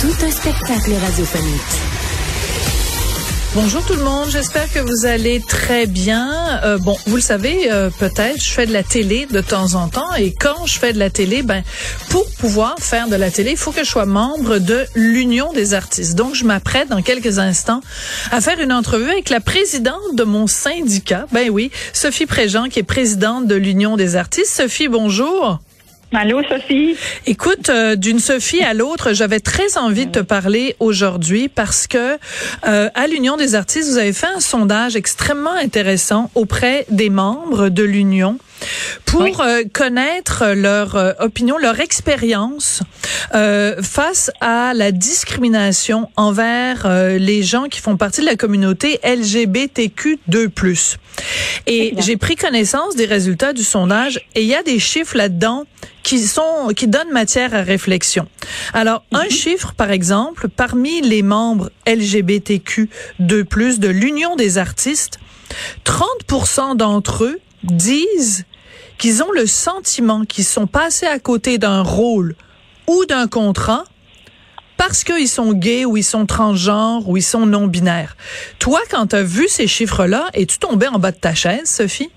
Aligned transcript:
Tout 0.00 0.14
un 0.24 0.30
spectacle 0.30 0.92
radiophonique. 0.92 1.60
Bonjour 3.56 3.84
tout 3.84 3.94
le 3.94 4.04
monde, 4.04 4.28
j'espère 4.30 4.72
que 4.72 4.78
vous 4.78 5.06
allez 5.06 5.40
très 5.40 5.86
bien. 5.86 6.60
Euh, 6.62 6.78
bon, 6.78 6.96
vous 7.06 7.16
le 7.16 7.22
savez 7.22 7.72
euh, 7.72 7.90
peut-être, 7.98 8.40
je 8.40 8.48
fais 8.48 8.66
de 8.66 8.72
la 8.72 8.84
télé 8.84 9.26
de 9.26 9.40
temps 9.40 9.74
en 9.74 9.88
temps 9.88 10.14
et 10.14 10.32
quand 10.32 10.66
je 10.66 10.78
fais 10.78 10.92
de 10.92 11.00
la 11.00 11.10
télé, 11.10 11.42
ben 11.42 11.64
pour 12.10 12.30
pouvoir 12.38 12.76
faire 12.78 13.08
de 13.08 13.16
la 13.16 13.32
télé, 13.32 13.50
il 13.50 13.56
faut 13.56 13.72
que 13.72 13.82
je 13.82 13.90
sois 13.90 14.06
membre 14.06 14.58
de 14.58 14.86
l'Union 14.94 15.52
des 15.52 15.74
artistes. 15.74 16.14
Donc 16.14 16.36
je 16.36 16.44
m'apprête 16.44 16.88
dans 16.88 17.02
quelques 17.02 17.40
instants 17.40 17.80
à 18.30 18.40
faire 18.40 18.60
une 18.60 18.72
entrevue 18.72 19.10
avec 19.10 19.30
la 19.30 19.40
présidente 19.40 20.14
de 20.14 20.22
mon 20.22 20.46
syndicat. 20.46 21.26
Ben 21.32 21.50
oui, 21.50 21.72
Sophie 21.92 22.26
Préjean 22.26 22.68
qui 22.68 22.78
est 22.78 22.84
présidente 22.84 23.48
de 23.48 23.56
l'Union 23.56 23.96
des 23.96 24.14
artistes. 24.14 24.54
Sophie, 24.54 24.86
bonjour. 24.86 25.58
Allô, 26.14 26.42
Sophie? 26.48 26.96
Écoute, 27.26 27.68
euh, 27.68 27.94
d'une 27.94 28.18
Sophie 28.18 28.62
à 28.62 28.72
l'autre, 28.72 29.12
j'avais 29.12 29.40
très 29.40 29.76
envie 29.76 30.06
de 30.06 30.12
te 30.12 30.18
parler 30.20 30.74
aujourd'hui 30.80 31.50
parce 31.50 31.86
que 31.86 32.16
euh, 32.66 32.88
à 32.94 33.06
l'Union 33.06 33.36
des 33.36 33.54
artistes, 33.54 33.90
vous 33.90 33.98
avez 33.98 34.14
fait 34.14 34.26
un 34.34 34.40
sondage 34.40 34.96
extrêmement 34.96 35.52
intéressant 35.52 36.30
auprès 36.34 36.86
des 36.88 37.10
membres 37.10 37.68
de 37.68 37.82
l'Union 37.82 38.38
pour 39.04 39.40
euh, 39.40 39.62
connaître 39.72 40.46
leur 40.54 41.14
opinion, 41.20 41.58
leur 41.58 41.80
expérience 41.80 42.82
face 43.82 44.30
à 44.40 44.72
la 44.74 44.92
discrimination 44.92 46.08
envers 46.16 46.88
les 47.18 47.42
gens 47.42 47.64
qui 47.64 47.80
font 47.80 47.96
partie 47.96 48.20
de 48.20 48.26
la 48.26 48.36
communauté 48.36 49.00
LGBTQ2+. 49.04 50.96
Et 51.66 51.94
j'ai 51.98 52.16
pris 52.16 52.36
connaissance 52.36 52.96
des 52.96 53.04
résultats 53.04 53.52
du 53.52 53.62
sondage 53.62 54.20
et 54.34 54.42
il 54.42 54.48
y 54.48 54.54
a 54.54 54.62
des 54.62 54.78
chiffres 54.78 55.16
là-dedans 55.16 55.64
qui 56.02 56.20
sont 56.20 56.72
qui 56.74 56.86
donnent 56.86 57.12
matière 57.12 57.54
à 57.54 57.62
réflexion. 57.62 58.26
Alors, 58.72 59.04
un 59.12 59.24
mhm. 59.24 59.30
chiffre 59.30 59.74
par 59.74 59.90
exemple, 59.90 60.48
parmi 60.48 61.00
les 61.02 61.22
membres 61.22 61.70
LGBTQ 61.86 62.88
2+ 63.20 63.78
de 63.78 63.88
l'Union 63.88 64.36
des 64.36 64.58
artistes, 64.58 65.18
30% 65.84 66.76
d'entre 66.76 67.24
eux 67.24 67.40
disent 67.62 68.46
qu'ils 68.98 69.22
ont 69.22 69.32
le 69.32 69.46
sentiment 69.46 70.24
qu'ils 70.24 70.44
sont 70.44 70.66
passés 70.66 71.06
à 71.06 71.18
côté 71.18 71.58
d'un 71.58 71.82
rôle 71.82 72.34
ou 72.86 73.04
d'un 73.06 73.28
contrat 73.28 73.84
parce 74.76 75.04
qu'ils 75.04 75.28
sont 75.28 75.52
gays 75.52 75.84
ou 75.84 75.96
ils 75.96 76.04
sont 76.04 76.24
transgenres 76.24 77.08
ou 77.08 77.16
ils 77.16 77.22
sont 77.22 77.46
non-binaires. 77.46 78.16
Toi, 78.58 78.80
quand 78.90 79.08
tu 79.08 79.16
as 79.16 79.22
vu 79.22 79.48
ces 79.48 79.66
chiffres-là, 79.66 80.26
es-tu 80.34 80.58
tombé 80.58 80.86
en 80.88 80.98
bas 80.98 81.10
de 81.10 81.18
ta 81.18 81.34
chaise, 81.34 81.68
Sophie? 81.68 82.10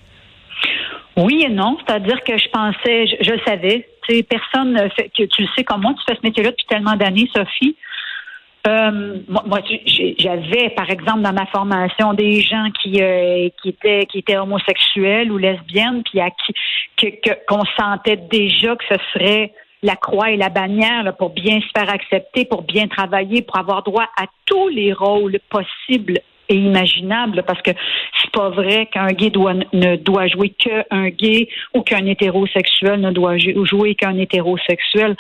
Oui 1.18 1.44
et 1.46 1.50
non, 1.50 1.78
c'est-à-dire 1.86 2.24
que 2.24 2.38
je 2.38 2.48
pensais, 2.50 3.08
je, 3.08 3.16
je 3.20 3.44
savais, 3.46 3.88
tu 4.08 4.16
sais, 4.16 4.24
personne 4.24 4.90
fait, 4.96 5.10
que 5.10 5.24
tu 5.24 5.42
le 5.42 5.48
sais 5.56 5.64
comme 5.64 5.82
moi, 5.82 5.94
tu 5.94 6.04
fais 6.08 6.18
ce 6.18 6.26
métier-là 6.26 6.52
depuis 6.52 6.66
tellement 6.70 6.96
d'années, 6.96 7.30
Sophie. 7.36 7.76
Euh, 8.68 9.18
moi, 9.28 9.60
j'avais, 10.20 10.70
par 10.70 10.90
exemple, 10.90 11.22
dans 11.22 11.34
ma 11.34 11.48
formation, 11.48 12.14
des 12.14 12.42
gens 12.42 12.68
qui 12.82 13.02
euh, 13.02 13.50
étaient 13.66 14.06
qui 14.06 14.20
étaient 14.20 14.38
homosexuels 14.38 15.32
ou 15.32 15.38
lesbiennes, 15.38 16.04
puis 16.04 16.20
à 16.20 16.30
qui 16.30 16.54
qu'on 17.48 17.64
sentait 17.80 18.18
déjà 18.18 18.76
que 18.76 18.84
ce 18.88 18.98
serait 19.14 19.52
la 19.82 19.96
croix 19.96 20.30
et 20.30 20.38
la 20.38 20.50
bannière 20.50 21.16
pour 21.18 21.32
bien 21.32 21.60
se 21.60 21.68
faire 21.76 21.92
accepter, 21.92 22.46
pour 22.46 22.62
bien 22.62 22.88
travailler, 22.88 23.42
pour 23.42 23.58
avoir 23.58 23.82
droit 23.82 24.08
à 24.16 24.26
tous 24.46 24.68
les 24.68 24.94
rôles 24.94 25.40
possibles 25.50 26.20
et 26.52 26.56
imaginables, 26.56 27.44
parce 27.44 27.62
que 27.62 27.72
c'est 28.22 28.32
pas 28.32 28.50
vrai 28.50 28.88
qu'un 28.92 29.08
gay 29.08 29.32
ne 29.74 29.96
doit 29.96 30.28
jouer 30.28 30.50
qu'un 30.50 31.10
gay 31.10 31.48
ou 31.74 31.82
qu'un 31.82 32.06
hétérosexuel 32.06 33.00
ne 33.00 33.12
doit 33.12 33.38
jouer 33.38 33.96
qu'un 33.96 34.18
hétérosexuel. 34.18 35.16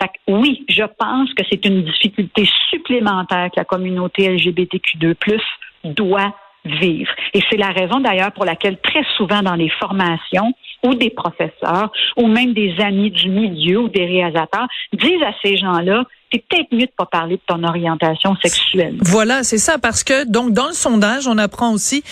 Fait 0.00 0.10
oui, 0.28 0.64
je 0.68 0.84
pense 0.98 1.32
que 1.34 1.42
c'est 1.50 1.64
une 1.64 1.82
difficulté 1.82 2.48
supplémentaire 2.70 3.50
que 3.50 3.60
la 3.60 3.64
communauté 3.64 4.28
LGBTQ2+ 4.28 5.40
doit 5.84 6.34
vivre. 6.64 7.12
Et 7.32 7.40
c'est 7.48 7.56
la 7.56 7.70
raison 7.70 8.00
d'ailleurs 8.00 8.32
pour 8.32 8.44
laquelle 8.44 8.78
très 8.78 9.04
souvent 9.16 9.42
dans 9.42 9.54
les 9.54 9.70
formations 9.70 10.52
ou 10.84 10.94
des 10.94 11.10
professeurs 11.10 11.90
ou 12.16 12.26
même 12.26 12.52
des 12.52 12.74
amis 12.80 13.10
du 13.10 13.28
milieu 13.28 13.82
ou 13.82 13.88
des 13.88 14.04
réalisateurs 14.04 14.66
disent 14.92 15.22
à 15.22 15.32
ces 15.42 15.56
gens-là 15.56 16.04
c'est 16.32 16.44
peut-être 16.48 16.72
mieux 16.72 16.86
de 16.86 16.92
pas 16.96 17.06
parler 17.06 17.36
de 17.36 17.42
ton 17.46 17.62
orientation 17.62 18.34
sexuelle. 18.42 18.96
Voilà, 19.00 19.44
c'est 19.44 19.58
ça, 19.58 19.78
parce 19.78 20.02
que 20.02 20.24
donc 20.24 20.52
dans 20.52 20.66
le 20.66 20.72
sondage, 20.72 21.28
on 21.28 21.38
apprend 21.38 21.72
aussi 21.72 22.02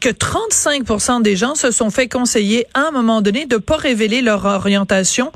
que 0.00 0.08
35% 0.08 1.22
des 1.22 1.36
gens 1.36 1.54
se 1.54 1.70
sont 1.70 1.90
fait 1.90 2.08
conseiller 2.08 2.66
à 2.74 2.88
un 2.88 2.90
moment 2.90 3.22
donné 3.22 3.46
de 3.46 3.56
pas 3.56 3.76
révéler 3.76 4.22
leur 4.22 4.44
orientation 4.44 5.30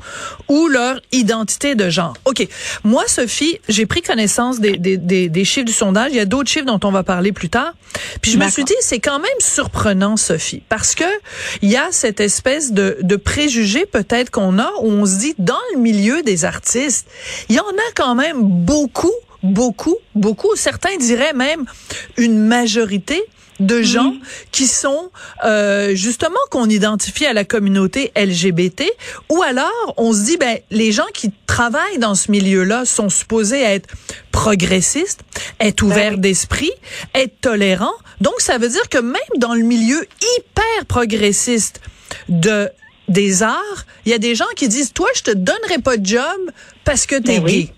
ou 0.49 0.67
leur 0.67 0.99
identité 1.11 1.75
de 1.75 1.89
genre. 1.89 2.13
Ok, 2.25 2.45
moi 2.83 3.03
Sophie, 3.07 3.59
j'ai 3.69 3.85
pris 3.85 4.01
connaissance 4.01 4.59
des, 4.59 4.77
des, 4.77 4.97
des, 4.97 5.29
des, 5.29 5.45
chiffres 5.45 5.65
du 5.65 5.73
sondage. 5.73 6.11
Il 6.11 6.17
y 6.17 6.19
a 6.19 6.25
d'autres 6.25 6.49
chiffres 6.49 6.65
dont 6.65 6.79
on 6.83 6.91
va 6.91 7.03
parler 7.03 7.31
plus 7.31 7.49
tard. 7.49 7.73
Puis 8.21 8.31
je 8.31 8.37
me 8.37 8.49
suis 8.49 8.65
dit, 8.65 8.73
c'est 8.81 8.99
quand 8.99 9.19
même 9.19 9.29
surprenant, 9.39 10.17
Sophie, 10.17 10.61
parce 10.67 10.95
que 10.95 11.05
il 11.61 11.69
y 11.69 11.77
a 11.77 11.87
cette 11.91 12.19
espèce 12.19 12.73
de, 12.73 12.97
de 13.01 13.15
préjugé 13.15 13.85
peut-être 13.85 14.29
qu'on 14.29 14.59
a 14.59 14.69
où 14.81 14.89
on 14.89 15.05
se 15.05 15.17
dit 15.19 15.35
dans 15.37 15.55
le 15.73 15.79
milieu 15.79 16.21
des 16.23 16.43
artistes, 16.43 17.07
il 17.49 17.55
y 17.55 17.59
en 17.59 17.63
a 17.63 17.91
quand 17.95 18.15
même 18.15 18.24
beaucoup, 18.33 19.13
beaucoup, 19.43 19.97
beaucoup, 20.15 20.55
certains 20.55 20.97
diraient 20.97 21.33
même 21.33 21.65
une 22.17 22.39
majorité 22.39 23.23
de 23.59 23.81
gens 23.81 24.13
qui 24.51 24.67
sont 24.67 25.11
euh, 25.45 25.95
justement 25.95 26.39
qu'on 26.51 26.69
identifie 26.69 27.25
à 27.25 27.33
la 27.33 27.45
communauté 27.45 28.11
LGBT 28.15 28.83
ou 29.29 29.41
alors 29.43 29.93
on 29.97 30.11
se 30.13 30.25
dit 30.25 30.37
ben 30.37 30.59
les 30.71 30.91
gens 30.91 31.05
qui 31.13 31.31
travaillent 31.47 31.99
dans 31.99 32.15
ce 32.15 32.31
milieu-là 32.31 32.85
sont 32.85 33.09
supposés 33.09 33.61
être 33.61 33.87
progressistes, 34.31 35.21
être 35.59 35.85
ben 35.85 35.91
ouverts 35.91 36.17
d'esprit, 36.17 36.71
être 37.13 37.39
tolérants. 37.39 37.95
Donc 38.19 38.33
ça 38.39 38.57
veut 38.57 38.69
dire 38.69 38.89
que 38.89 38.97
même 38.97 39.21
dans 39.37 39.53
le 39.53 39.63
milieu 39.63 40.05
hyper 40.37 40.85
progressiste 40.87 41.81
de 42.27 42.69
des 43.07 43.43
arts, 43.43 43.85
il 44.05 44.11
y 44.11 44.15
a 44.15 44.17
des 44.17 44.35
gens 44.35 44.45
qui 44.55 44.67
disent 44.67 44.91
toi 44.91 45.07
je 45.15 45.21
te 45.21 45.31
donnerai 45.31 45.77
pas 45.81 45.95
de 45.95 46.05
job 46.05 46.51
parce 46.83 47.05
que 47.05 47.15
tu 47.15 47.31
es 47.31 47.39
ben 47.39 47.45
gay. 47.45 47.73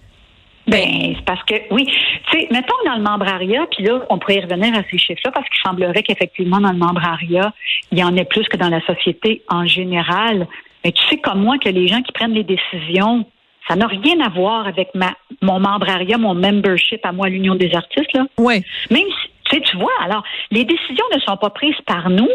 Ben, 0.68 1.16
c'est 1.16 1.26
parce 1.26 1.44
que, 1.44 1.56
oui, 1.72 1.86
tu 1.86 2.40
sais, 2.40 2.48
mettons 2.52 2.76
dans 2.86 2.96
le 2.96 3.02
membrariat, 3.02 3.66
puis 3.72 3.86
là, 3.86 4.06
on 4.10 4.18
pourrait 4.18 4.36
y 4.36 4.42
revenir 4.42 4.78
à 4.78 4.84
ces 4.92 4.98
chiffres-là, 4.98 5.32
parce 5.32 5.48
qu'il 5.48 5.62
semblerait 5.66 6.04
qu'effectivement, 6.04 6.60
dans 6.60 6.72
le 6.72 6.78
membrariat, 6.78 7.54
il 7.92 8.00
y 8.00 8.04
en 8.04 8.16
ait 8.18 8.26
plus 8.26 8.48
que 8.50 8.58
dans 8.58 8.70
la 8.70 8.82
société 8.86 9.44
en 9.50 9.66
général. 9.66 10.48
Mais 10.84 10.92
tu 10.92 11.02
sais 11.08 11.18
comme 11.18 11.42
moi 11.42 11.58
que 11.58 11.70
les 11.70 11.88
gens 11.88 12.02
qui 12.02 12.12
prennent 12.12 12.34
les 12.34 12.44
décisions, 12.44 13.26
ça 13.68 13.76
n'a 13.76 13.88
rien 13.88 14.20
à 14.22 14.30
voir 14.30 14.68
avec 14.68 14.94
ma, 14.94 15.14
mon 15.42 15.60
membrariat, 15.60 16.18
mon 16.18 16.34
membership 16.34 17.06
à 17.06 17.12
moi 17.12 17.30
l'Union 17.30 17.56
des 17.56 17.74
artistes, 17.74 18.14
là. 18.14 18.26
Oui. 18.38 18.64
Même 18.90 19.02
si, 19.02 19.30
tu 19.50 19.56
sais, 19.56 19.62
tu 19.62 19.78
vois, 19.78 19.92
alors, 20.04 20.24
les 20.52 20.66
décisions 20.66 21.06
ne 21.14 21.20
sont 21.20 21.38
pas 21.38 21.50
prises 21.50 21.76
par 21.86 22.10
nous. 22.10 22.30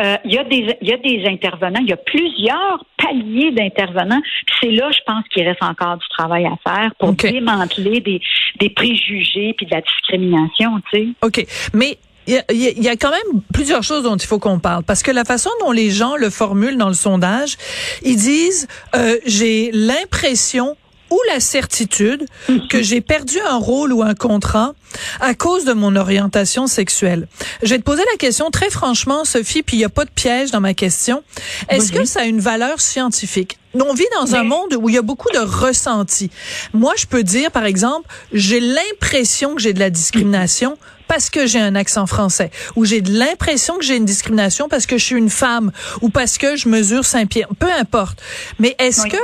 Euh, 0.00 0.16
il, 0.24 0.32
y 0.32 0.38
a 0.38 0.44
des, 0.44 0.76
y 0.82 0.92
a 0.92 0.96
des 0.96 1.24
intervenants, 1.26 1.80
il 1.80 1.90
y 1.90 1.92
a 1.92 1.96
plusieurs 1.96 2.84
paliers 2.96 3.52
d'intervenants. 3.52 4.20
C'est 4.60 4.70
là, 4.70 4.90
je 4.90 5.00
pense, 5.06 5.24
qu'il 5.32 5.46
reste 5.46 5.62
encore 5.62 5.96
du 5.98 6.08
travail 6.08 6.46
à 6.46 6.56
faire 6.66 6.90
pour 6.98 7.12
démanteler 7.12 8.00
des, 8.00 8.20
des 8.58 8.70
préjugés 8.70 9.54
puis 9.56 9.66
de 9.66 9.74
la 9.74 9.80
discrimination, 9.80 10.80
tu 10.92 10.98
sais. 10.98 11.08
OK. 11.22 11.46
Mais 11.74 11.98
il 12.26 12.82
y, 12.82 12.88
a, 12.88 12.96
quand 12.96 13.10
même 13.10 13.42
plusieurs 13.52 13.82
choses 13.82 14.04
dont 14.04 14.16
il 14.16 14.26
faut 14.26 14.38
qu'on 14.38 14.60
parle 14.60 14.84
parce 14.84 15.02
que 15.02 15.10
la 15.10 15.24
façon 15.24 15.50
dont 15.60 15.72
les 15.72 15.90
gens 15.90 16.16
le 16.16 16.30
formulent 16.30 16.76
dans 16.76 16.88
le 16.88 16.94
sondage, 16.94 17.56
ils 18.02 18.16
disent 18.16 18.68
euh, 18.94 19.16
j'ai 19.26 19.70
l'impression 19.72 20.76
ou 21.10 21.18
la 21.28 21.40
certitude 21.40 22.26
que 22.68 22.82
j'ai 22.82 23.00
perdu 23.00 23.38
un 23.40 23.56
rôle 23.56 23.92
ou 23.92 24.02
un 24.02 24.14
contrat 24.14 24.74
à 25.20 25.34
cause 25.34 25.64
de 25.64 25.72
mon 25.72 25.96
orientation 25.96 26.66
sexuelle. 26.66 27.28
Je 27.62 27.68
vais 27.70 27.78
te 27.78 27.84
poser 27.84 28.02
la 28.12 28.16
question 28.18 28.50
très 28.50 28.70
franchement, 28.70 29.24
Sophie, 29.24 29.62
puis 29.62 29.76
il 29.76 29.80
n'y 29.80 29.84
a 29.84 29.88
pas 29.88 30.04
de 30.04 30.10
piège 30.10 30.50
dans 30.50 30.60
ma 30.60 30.74
question. 30.74 31.22
Est-ce 31.68 31.92
que 31.92 32.04
ça 32.04 32.20
a 32.20 32.24
une 32.24 32.40
valeur 32.40 32.80
scientifique? 32.80 33.58
On 33.74 33.94
vit 33.94 34.06
dans 34.20 34.34
un 34.34 34.42
monde 34.42 34.74
où 34.80 34.88
il 34.88 34.96
y 34.96 34.98
a 34.98 35.02
beaucoup 35.02 35.30
de 35.32 35.38
ressentis. 35.38 36.30
Moi, 36.72 36.94
je 36.96 37.06
peux 37.06 37.22
dire, 37.22 37.52
par 37.52 37.64
exemple, 37.64 38.08
j'ai 38.32 38.58
l'impression 38.58 39.54
que 39.54 39.62
j'ai 39.62 39.72
de 39.72 39.78
la 39.78 39.90
discrimination 39.90 40.76
parce 41.06 41.28
que 41.28 41.44
j'ai 41.44 41.58
un 41.58 41.74
accent 41.74 42.06
français, 42.06 42.52
ou 42.76 42.84
j'ai 42.84 43.00
de 43.00 43.12
l'impression 43.12 43.76
que 43.78 43.84
j'ai 43.84 43.96
une 43.96 44.04
discrimination 44.04 44.68
parce 44.68 44.86
que 44.86 44.96
je 44.96 45.04
suis 45.04 45.16
une 45.16 45.30
femme, 45.30 45.72
ou 46.02 46.08
parce 46.08 46.38
que 46.38 46.54
je 46.54 46.68
mesure 46.68 47.04
5 47.04 47.28
pieds, 47.28 47.46
peu 47.58 47.70
importe. 47.72 48.22
Mais 48.60 48.76
est-ce 48.78 49.06
que 49.06 49.16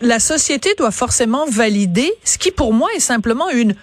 la 0.00 0.18
société 0.18 0.70
doit 0.76 0.90
forcément 0.90 1.44
valider 1.46 2.10
ce 2.24 2.38
qui 2.38 2.50
pour 2.50 2.72
moi 2.72 2.88
est 2.96 3.00
simplement 3.00 3.50
une 3.50 3.74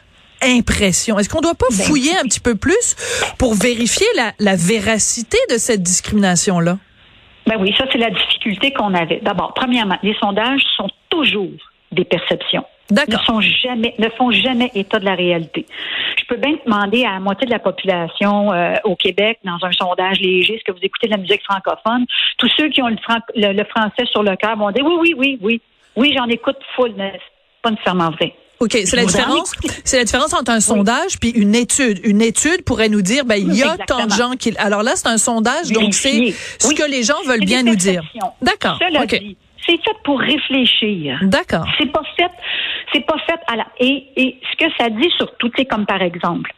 impression. 0.41 1.17
Est-ce 1.17 1.29
qu'on 1.29 1.41
doit 1.41 1.55
pas 1.55 1.67
ben, 1.69 1.83
fouiller 1.83 2.17
un 2.17 2.23
petit 2.23 2.39
peu 2.39 2.55
plus 2.55 2.95
pour 3.37 3.53
vérifier 3.53 4.07
la, 4.15 4.31
la 4.39 4.55
véracité 4.55 5.37
de 5.49 5.57
cette 5.57 5.81
discrimination-là? 5.81 6.77
Ben 7.47 7.57
oui, 7.59 7.73
ça 7.77 7.85
c'est 7.91 7.97
la 7.97 8.09
difficulté 8.09 8.71
qu'on 8.71 8.93
avait. 8.93 9.19
D'abord, 9.21 9.53
premièrement, 9.53 9.97
les 10.01 10.15
sondages 10.15 10.61
sont 10.77 10.89
toujours 11.09 11.51
des 11.91 12.05
perceptions. 12.05 12.65
Ne 12.91 13.17
sont 13.25 13.41
jamais, 13.41 13.95
ne 13.97 14.09
font 14.09 14.31
jamais 14.31 14.71
état 14.75 14.99
de 14.99 15.05
la 15.05 15.15
réalité. 15.15 15.65
Je 16.19 16.25
peux 16.25 16.37
bien 16.37 16.55
demander 16.63 17.03
à 17.03 17.13
la 17.13 17.19
moitié 17.19 17.47
de 17.47 17.51
la 17.51 17.59
population 17.59 18.53
euh, 18.53 18.75
au 18.83 18.95
Québec, 18.95 19.39
dans 19.43 19.57
un 19.63 19.71
sondage 19.71 20.19
léger, 20.19 20.55
est-ce 20.55 20.63
que 20.63 20.71
vous 20.71 20.83
écoutez 20.83 21.07
de 21.07 21.13
la 21.13 21.17
musique 21.17 21.41
francophone? 21.43 22.05
Tous 22.37 22.49
ceux 22.55 22.69
qui 22.69 22.83
ont 22.83 22.87
le, 22.87 23.53
le, 23.53 23.63
français 23.63 24.05
sur 24.11 24.21
le 24.21 24.35
cœur 24.35 24.55
vont 24.55 24.69
dire 24.69 24.85
oui, 24.85 24.97
oui, 24.99 25.15
oui, 25.17 25.39
oui. 25.41 25.61
Oui, 25.95 26.13
j'en 26.15 26.27
écoute 26.27 26.57
full, 26.75 26.93
mais 26.97 27.13
c'est 27.13 27.61
pas 27.61 27.71
nécessairement 27.71 28.11
vrai. 28.11 28.35
OK, 28.59 28.71
c'est 28.71 28.95
la 28.95 29.05
différence. 29.05 29.51
C'est 29.83 29.97
la 29.97 30.05
différence 30.05 30.33
entre 30.33 30.51
un 30.51 30.61
sondage 30.61 31.19
puis 31.19 31.29
une 31.31 31.55
étude. 31.55 31.99
Une 32.05 32.21
étude 32.21 32.63
pourrait 32.63 32.89
nous 32.89 33.01
dire, 33.01 33.25
ben 33.25 33.35
il 33.35 33.53
y 33.53 33.63
a 33.63 33.77
tant 33.77 34.05
de 34.05 34.11
gens 34.11 34.31
qui. 34.39 34.55
Alors 34.57 34.81
là, 34.81 34.93
c'est 34.95 35.07
un 35.07 35.17
sondage, 35.17 35.71
donc 35.71 35.93
c'est 35.93 36.33
ce 36.59 36.73
que 36.73 36.89
les 36.89 37.03
gens 37.03 37.21
veulent 37.25 37.45
bien 37.45 37.63
nous 37.63 37.75
dire. 37.75 38.01
D'accord. 38.41 38.79
Ok. 39.01 39.21
C'est 39.67 39.77
fait 39.77 39.97
pour 40.03 40.19
réfléchir. 40.19 41.17
D'accord. 41.23 41.65
C'est 41.79 41.91
pas 41.91 42.03
fait. 42.15 42.31
C'est 42.93 43.05
pas 43.05 43.17
fait 43.25 43.39
à 43.47 43.55
la. 43.55 43.67
Et, 43.79 44.05
et 44.15 44.39
ce 44.51 44.65
que 44.65 44.71
ça 44.77 44.89
dit 44.89 45.09
surtout, 45.17 45.49
c'est 45.57 45.65
comme 45.65 45.85
par 45.85 46.01
exemple, 46.01 46.51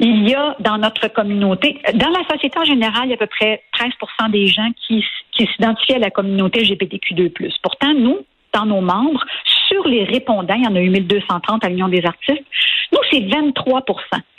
il 0.00 0.28
y 0.28 0.34
a 0.34 0.56
dans 0.60 0.78
notre 0.78 1.08
communauté, 1.08 1.80
dans 1.94 2.10
la 2.10 2.22
société 2.30 2.58
en 2.58 2.64
général, 2.64 3.04
il 3.06 3.10
y 3.10 3.12
a 3.12 3.14
à 3.14 3.18
peu 3.18 3.26
près 3.26 3.62
13% 3.78 4.30
des 4.30 4.46
gens 4.46 4.70
qui, 4.86 5.04
qui 5.32 5.46
s'identifient 5.46 5.94
à 5.94 5.98
la 5.98 6.10
communauté 6.10 6.62
LGBTQ2+. 6.62 7.52
Pourtant, 7.62 7.94
nous, 7.94 8.18
dans 8.52 8.64
nos 8.64 8.80
membres, 8.80 9.24
sur 9.68 9.86
les 9.86 10.04
répondants, 10.04 10.54
il 10.54 10.64
y 10.64 10.66
en 10.66 10.76
a 10.76 10.80
eu 10.80 10.90
1230 10.90 11.64
à 11.64 11.68
l'Union 11.68 11.88
des 11.88 12.04
artistes. 12.04 12.44
Nous, 12.92 12.98
c'est 13.10 13.20
23% 13.20 13.82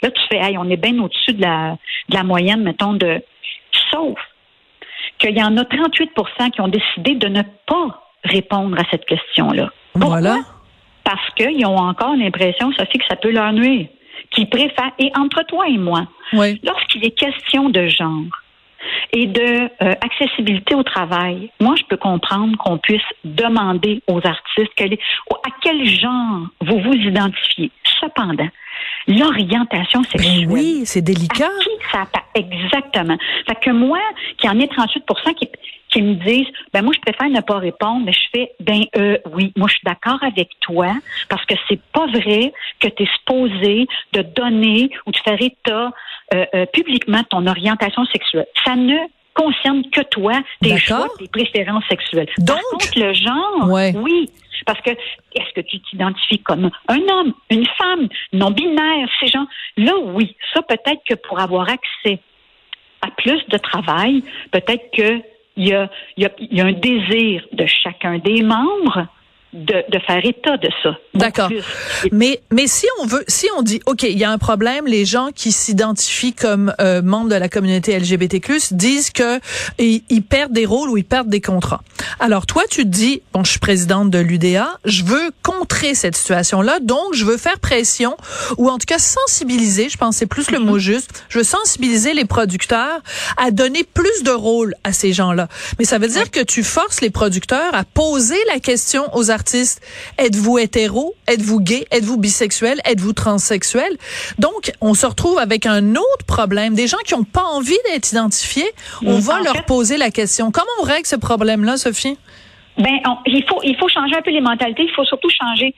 Là, 0.02 0.10
tu 0.10 0.22
fais, 0.28 0.38
hey, 0.38 0.58
on 0.58 0.68
est 0.68 0.76
bien 0.76 0.98
au-dessus 0.98 1.34
de 1.34 1.42
la, 1.42 1.76
de 2.08 2.14
la 2.14 2.24
moyenne, 2.24 2.62
mettons, 2.62 2.94
de. 2.94 3.22
Sauf 3.92 4.18
qu'il 5.18 5.36
y 5.36 5.42
en 5.42 5.56
a 5.56 5.62
38% 5.62 6.50
qui 6.50 6.60
ont 6.60 6.68
décidé 6.68 7.14
de 7.14 7.28
ne 7.28 7.42
pas 7.66 8.02
répondre 8.24 8.78
à 8.78 8.84
cette 8.90 9.04
question-là. 9.04 9.70
Voilà. 9.94 10.38
Parce 11.04 11.30
qu'ils 11.34 11.64
ont 11.66 11.76
encore 11.76 12.16
l'impression, 12.16 12.72
Sophie, 12.72 12.98
que 12.98 13.04
ça 13.08 13.16
peut 13.16 13.30
leur 13.30 13.52
nuire. 13.52 13.88
Qu'ils 14.30 14.48
préfèrent, 14.48 14.92
et 14.98 15.10
entre 15.16 15.42
toi 15.44 15.68
et 15.68 15.78
moi, 15.78 16.06
lorsqu'il 16.32 17.04
est 17.04 17.18
question 17.18 17.68
de 17.68 17.88
genre, 17.88 18.24
et 19.12 19.26
de 19.26 19.42
euh, 19.82 19.94
accessibilité 20.00 20.74
au 20.74 20.82
travail, 20.82 21.50
moi, 21.60 21.74
je 21.76 21.82
peux 21.84 21.96
comprendre 21.96 22.56
qu'on 22.58 22.78
puisse 22.78 23.02
demander 23.24 24.02
aux 24.06 24.20
artistes 24.24 24.72
à 24.80 25.50
quel 25.62 25.86
genre 25.86 26.48
vous 26.60 26.80
vous 26.80 26.94
identifiez. 26.94 27.70
Cependant, 28.00 28.48
l'orientation 29.06 30.00
ben 30.00 30.08
sexuelle. 30.10 30.46
oui, 30.48 30.82
c'est 30.84 31.02
délicat. 31.02 31.46
À 31.46 31.62
qui 31.62 31.70
ça 31.92 32.06
Exactement. 32.34 33.16
Fait 33.46 33.56
que 33.56 33.70
moi, 33.70 33.98
qui 34.38 34.48
en 34.48 34.58
est 34.60 34.68
38 34.68 35.04
qui, 35.36 35.48
qui 35.90 36.02
me 36.02 36.14
disent, 36.14 36.46
ben 36.72 36.82
moi, 36.82 36.92
je 36.94 37.00
préfère 37.00 37.28
ne 37.28 37.40
pas 37.40 37.58
répondre, 37.58 38.02
mais 38.04 38.12
je 38.12 38.20
fais, 38.32 38.52
ben 38.60 38.84
euh, 38.96 39.18
oui, 39.32 39.52
moi, 39.56 39.68
je 39.68 39.74
suis 39.74 39.84
d'accord 39.84 40.22
avec 40.22 40.48
toi, 40.60 40.94
parce 41.28 41.44
que 41.46 41.54
c'est 41.68 41.80
pas 41.92 42.06
vrai 42.06 42.52
que 42.78 42.88
tu 42.88 43.02
es 43.02 43.06
supposé 43.18 43.86
de 44.12 44.22
donner 44.22 44.90
ou 45.06 45.10
de 45.10 45.16
faire 45.18 45.40
état 45.40 45.92
euh, 46.34 46.44
euh, 46.54 46.66
publiquement 46.66 47.22
ton 47.24 47.46
orientation 47.46 48.04
sexuelle. 48.06 48.46
Ça 48.64 48.76
ne 48.76 48.96
concerne 49.34 49.82
que 49.90 50.02
toi, 50.02 50.34
tes 50.62 50.78
choix, 50.78 51.08
tes 51.18 51.28
préférences 51.28 51.84
sexuelles. 51.88 52.28
Donc, 52.38 52.56
Par 52.56 52.64
contre, 52.72 52.98
le 52.98 53.12
genre, 53.12 53.94
oui. 54.02 54.30
Parce 54.64 54.80
que 54.80 54.90
est-ce 54.90 55.52
que 55.54 55.60
tu 55.60 55.80
t'identifies 55.80 56.42
comme 56.42 56.70
un 56.88 57.00
homme, 57.08 57.34
une 57.50 57.66
femme, 57.78 58.08
non 58.32 58.50
binaire, 58.50 59.08
ces 59.20 59.28
gens? 59.28 59.46
Là 59.76 59.92
oui, 59.98 60.36
ça 60.54 60.62
peut-être 60.62 61.02
que 61.08 61.14
pour 61.14 61.40
avoir 61.40 61.68
accès 61.68 62.20
à 63.02 63.10
plus 63.16 63.46
de 63.48 63.58
travail, 63.58 64.22
peut-être 64.50 64.90
que 64.92 65.22
il 65.56 65.68
y 65.68 65.74
a, 65.74 65.90
y 66.16 66.60
a 66.60 66.64
un 66.64 66.72
désir 66.72 67.44
de 67.52 67.66
chacun 67.66 68.18
des 68.18 68.42
membres 68.42 69.06
de, 69.52 69.84
de, 69.88 69.98
faire 70.06 70.24
état 70.24 70.56
de 70.58 70.68
ça. 70.82 70.90
D'accord. 71.14 71.50
Mais 72.12 72.40
mais 72.52 72.68
si 72.68 72.86
on 73.00 73.06
veut, 73.06 73.24
si 73.26 73.48
on 73.56 73.62
dit, 73.62 73.80
ok, 73.86 74.04
il 74.04 74.16
y 74.16 74.22
a 74.22 74.30
un 74.30 74.38
problème, 74.38 74.86
les 74.86 75.04
gens 75.04 75.30
qui 75.34 75.50
s'identifient 75.50 76.34
comme 76.34 76.72
euh, 76.80 77.02
membres 77.02 77.30
de 77.30 77.34
la 77.34 77.48
communauté 77.48 77.98
LGBTQ 77.98 78.58
disent 78.70 79.10
que 79.10 79.40
ils, 79.78 80.22
perdent 80.22 80.52
des 80.52 80.66
rôles 80.66 80.88
ou 80.88 80.96
ils 80.96 81.04
perdent 81.04 81.28
des 81.28 81.40
contrats. 81.40 81.82
Alors 82.20 82.46
toi, 82.46 82.62
tu 82.70 82.82
te 82.82 82.88
dis, 82.88 83.22
bon, 83.32 83.42
je 83.42 83.50
suis 83.50 83.58
présidente 83.58 84.10
de 84.10 84.18
l'UDA, 84.18 84.68
je 84.84 85.02
veux 85.02 85.32
contrer 85.42 85.94
cette 85.94 86.16
situation-là, 86.16 86.78
donc 86.80 87.14
je 87.14 87.24
veux 87.24 87.36
faire 87.36 87.58
pression 87.58 88.16
ou 88.56 88.68
en 88.68 88.78
tout 88.78 88.86
cas 88.86 88.98
sensibiliser. 88.98 89.88
Je 89.88 89.96
pense 89.96 90.16
c'est 90.16 90.26
plus 90.26 90.50
le 90.52 90.60
mot 90.60 90.74
mhm. 90.74 90.78
juste. 90.78 91.24
Je 91.28 91.38
veux 91.38 91.44
sensibiliser 91.44 92.14
les 92.14 92.24
producteurs 92.24 93.00
à 93.36 93.50
donner 93.50 93.82
plus 93.82 94.22
de 94.22 94.30
rôles 94.30 94.74
à 94.84 94.92
ces 94.92 95.12
gens-là. 95.12 95.48
Mais 95.80 95.84
ça 95.84 95.98
veut 95.98 96.08
dire 96.08 96.30
que 96.30 96.40
tu 96.40 96.62
forces 96.62 97.00
les 97.00 97.10
producteurs 97.10 97.74
à 97.74 97.82
poser 97.82 98.38
la 98.52 98.60
question 98.60 99.04
aux 99.16 99.30
artistes 99.30 99.39
êtes-vous 100.18 100.58
hétéro? 100.58 101.14
Êtes-vous 101.26 101.60
gay? 101.60 101.86
Êtes-vous 101.90 102.16
bisexuel? 102.16 102.80
Êtes-vous 102.84 103.12
transsexuel? 103.12 103.96
Donc, 104.38 104.72
on 104.80 104.94
se 104.94 105.06
retrouve 105.06 105.38
avec 105.38 105.66
un 105.66 105.94
autre 105.94 106.24
problème. 106.26 106.74
Des 106.74 106.86
gens 106.86 106.98
qui 107.04 107.14
n'ont 107.14 107.24
pas 107.24 107.44
envie 107.44 107.78
d'être 107.90 108.10
identifiés, 108.12 108.70
on 109.04 109.18
va 109.18 109.40
leur 109.42 109.64
poser 109.64 109.96
la 109.96 110.10
question. 110.10 110.50
Comment 110.50 110.66
on 110.80 110.84
règle 110.84 111.06
ce 111.06 111.16
problème-là, 111.16 111.76
Sophie? 111.76 112.16
Ben, 112.78 112.98
il 113.26 113.44
faut 113.46 113.60
il 113.62 113.76
faut 113.76 113.88
changer 113.88 114.16
un 114.16 114.22
peu 114.22 114.30
les 114.30 114.40
mentalités. 114.40 114.84
Il 114.84 114.92
faut 114.94 115.04
surtout 115.04 115.28
changer 115.28 115.74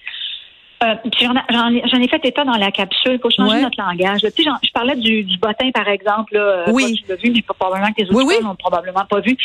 euh, 0.83 0.95
J'en 1.21 2.01
ai 2.01 2.09
fait 2.09 2.25
état 2.25 2.45
dans 2.45 2.57
la 2.57 2.71
capsule. 2.71 3.15
Il 3.15 3.21
faut 3.21 3.31
changer 3.31 3.63
notre 3.63 3.81
langage. 3.81 4.21
je 4.23 4.73
parlais 4.73 4.97
du, 4.97 5.25
du 5.25 5.39
bottin, 5.39 5.71
par 5.73 5.89
exemple. 5.89 6.35
Là, 6.35 6.41
euh, 6.41 6.65
oui. 6.73 6.95
tu 6.95 7.09
l'as 7.09 7.17
vu, 7.17 7.31
mais 7.31 7.43
probablement 7.43 7.89
que 7.93 8.03
tes 8.03 8.11
auditeurs 8.11 8.43
n'ont 8.43 8.57
probablement 8.57 9.05
pas 9.09 9.21
vu. 9.21 9.37